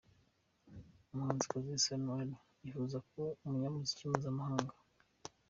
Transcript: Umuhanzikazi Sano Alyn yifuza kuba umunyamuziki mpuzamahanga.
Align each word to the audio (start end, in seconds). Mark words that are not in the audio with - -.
Umuhanzikazi 1.09 1.83
Sano 1.85 2.09
Alyn 2.13 2.31
yifuza 2.61 2.97
kuba 3.07 3.27
umunyamuziki 3.45 4.09
mpuzamahanga. 4.09 4.73